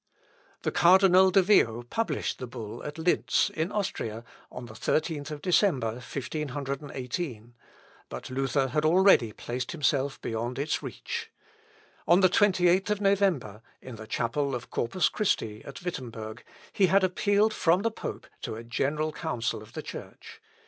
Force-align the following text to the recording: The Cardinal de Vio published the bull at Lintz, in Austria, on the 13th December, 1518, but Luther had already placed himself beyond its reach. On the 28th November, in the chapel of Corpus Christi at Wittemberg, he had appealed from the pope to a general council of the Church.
The 0.63 0.71
Cardinal 0.71 1.29
de 1.29 1.43
Vio 1.43 1.83
published 1.83 2.39
the 2.39 2.47
bull 2.47 2.83
at 2.83 2.97
Lintz, 2.97 3.51
in 3.51 3.71
Austria, 3.71 4.23
on 4.51 4.65
the 4.65 4.73
13th 4.73 5.39
December, 5.43 5.91
1518, 5.97 7.53
but 8.09 8.31
Luther 8.31 8.69
had 8.69 8.83
already 8.83 9.31
placed 9.31 9.73
himself 9.73 10.19
beyond 10.19 10.57
its 10.57 10.81
reach. 10.81 11.29
On 12.07 12.21
the 12.21 12.29
28th 12.29 12.99
November, 12.99 13.61
in 13.79 13.97
the 13.97 14.07
chapel 14.07 14.55
of 14.55 14.71
Corpus 14.71 15.07
Christi 15.07 15.63
at 15.65 15.83
Wittemberg, 15.83 16.43
he 16.73 16.87
had 16.87 17.03
appealed 17.03 17.53
from 17.53 17.83
the 17.83 17.91
pope 17.91 18.25
to 18.41 18.55
a 18.55 18.63
general 18.63 19.11
council 19.11 19.61
of 19.61 19.73
the 19.73 19.83
Church. 19.83 20.41